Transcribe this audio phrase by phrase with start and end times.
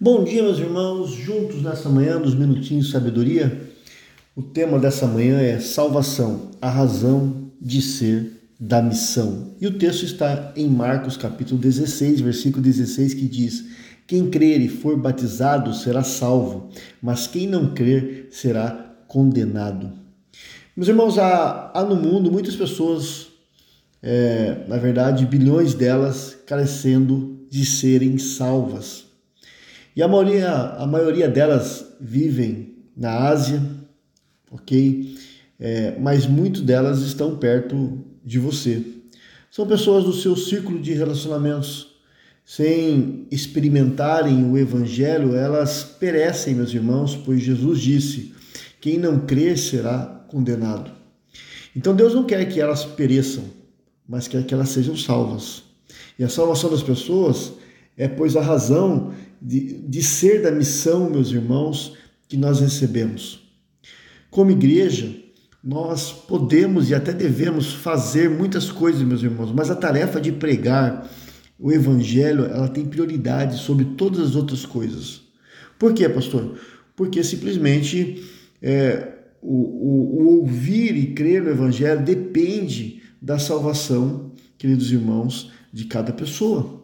[0.00, 3.70] Bom dia, meus irmãos, juntos nessa manhã dos Minutinhos de Sabedoria.
[4.34, 9.54] O tema dessa manhã é Salvação, a razão de ser da missão.
[9.60, 13.66] E o texto está em Marcos capítulo 16, versículo 16, que diz:
[14.04, 19.92] Quem crer e for batizado será salvo, mas quem não crer será condenado.
[20.76, 23.28] Meus irmãos, há, há no mundo muitas pessoas,
[24.02, 29.13] é, na verdade, bilhões delas, carecendo de serem salvas.
[29.96, 33.62] E a maioria, a maioria delas vivem na Ásia,
[34.50, 35.16] ok?
[35.58, 38.82] É, mas muitas delas estão perto de você.
[39.50, 41.94] São pessoas do seu círculo de relacionamentos.
[42.44, 48.34] Sem experimentarem o Evangelho, elas perecem, meus irmãos, pois Jesus disse:
[48.80, 50.90] quem não crer será condenado.
[51.74, 53.44] Então Deus não quer que elas pereçam,
[54.06, 55.62] mas quer que elas sejam salvas.
[56.18, 57.54] E a salvação das pessoas
[57.96, 61.96] é, pois, a razão de, de ser da missão, meus irmãos,
[62.28, 63.40] que nós recebemos.
[64.30, 65.14] Como igreja,
[65.62, 71.08] nós podemos e até devemos fazer muitas coisas, meus irmãos, mas a tarefa de pregar
[71.58, 75.22] o evangelho, ela tem prioridade sobre todas as outras coisas.
[75.78, 76.58] Por quê, pastor?
[76.96, 78.22] Porque simplesmente
[78.60, 85.84] é, o, o, o ouvir e crer no evangelho depende da salvação, queridos irmãos, de
[85.84, 86.83] cada pessoa.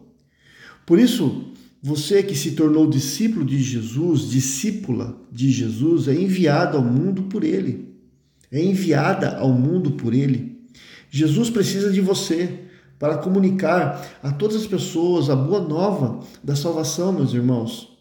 [0.91, 6.83] Por isso, você que se tornou discípulo de Jesus, discípula de Jesus, é enviado ao
[6.83, 7.95] mundo por Ele.
[8.51, 10.59] É enviada ao mundo por Ele.
[11.09, 12.65] Jesus precisa de você
[12.99, 17.97] para comunicar a todas as pessoas a boa nova da salvação, meus irmãos.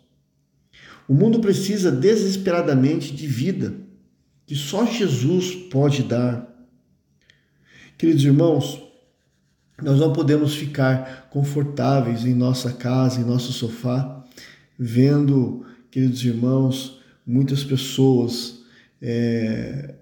[1.06, 3.72] O mundo precisa desesperadamente de vida,
[4.44, 6.44] que só Jesus pode dar.
[7.96, 8.89] Queridos irmãos,
[9.82, 14.24] nós não podemos ficar confortáveis em nossa casa, em nosso sofá,
[14.78, 18.60] vendo, queridos irmãos, muitas pessoas
[19.00, 19.94] é,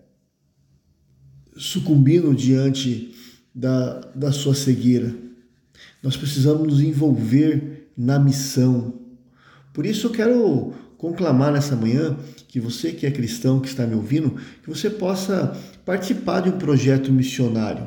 [1.57, 3.15] sucumbindo diante
[3.55, 5.15] da, da sua cegueira.
[6.03, 8.95] Nós precisamos nos envolver na missão.
[9.73, 12.17] Por isso eu quero conclamar nessa manhã
[12.47, 16.59] que você que é cristão, que está me ouvindo, que você possa participar de um
[16.59, 17.87] projeto missionário.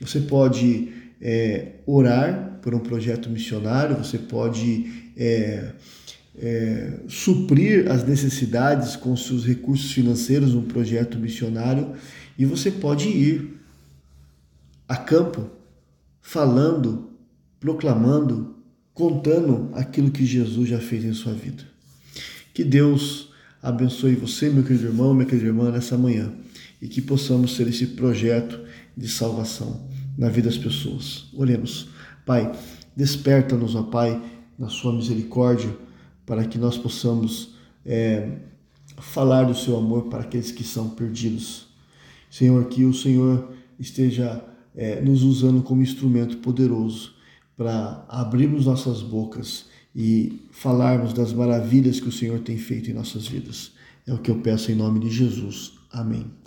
[0.00, 0.88] Você pode
[1.20, 5.72] é, orar por um projeto missionário, você pode é,
[6.38, 11.94] é, suprir as necessidades com seus recursos financeiros num projeto missionário
[12.38, 13.60] e você pode ir
[14.88, 15.50] a campo
[16.20, 17.10] falando,
[17.60, 18.56] proclamando,
[18.92, 21.62] contando aquilo que Jesus já fez em sua vida.
[22.52, 23.30] Que Deus
[23.62, 26.32] abençoe você, meu querido irmão, minha querida irmã, nessa manhã
[26.80, 28.60] e que possamos ser esse projeto
[28.96, 31.26] de salvação na vida das pessoas.
[31.34, 31.88] Oremos.
[32.24, 32.52] Pai,
[32.96, 34.20] desperta-nos, ó Pai,
[34.58, 35.76] na sua misericórdia,
[36.24, 37.54] para que nós possamos
[37.84, 38.38] é,
[38.98, 41.68] falar do seu amor para aqueles que são perdidos.
[42.30, 44.42] Senhor, que o Senhor esteja
[44.74, 47.14] é, nos usando como instrumento poderoso
[47.56, 53.26] para abrirmos nossas bocas e falarmos das maravilhas que o Senhor tem feito em nossas
[53.26, 53.72] vidas.
[54.06, 55.72] É o que eu peço em nome de Jesus.
[55.90, 56.36] Amém.